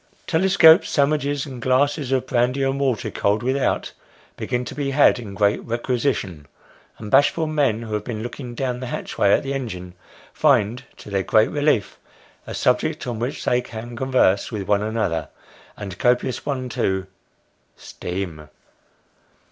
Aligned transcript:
Telescopes, 0.25 0.89
sandwiches, 0.89 1.45
and 1.45 1.61
glasses 1.61 2.11
of 2.11 2.25
brandy 2.25 2.63
and 2.63 2.79
water 2.79 3.11
cold 3.11 3.43
with 3.43 3.55
out, 3.55 3.93
begin 4.35 4.65
to 4.65 4.73
be 4.73 4.89
in 4.91 5.35
great 5.35 5.63
requisition; 5.63 6.47
and 6.97 7.11
bashful 7.11 7.45
men 7.45 7.83
who 7.83 7.93
have 7.93 8.03
been 8.03 8.23
looking 8.23 8.55
down 8.55 8.79
the 8.79 8.87
hatchway 8.87 9.29
at 9.31 9.43
the 9.43 9.53
engine, 9.53 9.93
find, 10.33 10.85
to 10.97 11.11
their 11.11 11.21
great 11.21 11.51
relief, 11.51 11.99
a 12.47 12.55
subject 12.55 13.05
on 13.05 13.19
which 13.19 13.45
they 13.45 13.61
can 13.61 13.95
converse 13.95 14.51
with 14.51 14.67
one 14.67 14.81
another 14.81 15.29
and 15.77 15.93
a 15.93 15.95
copious 15.95 16.47
one 16.47 16.67
too 16.67 17.05
Steam. 17.75 18.49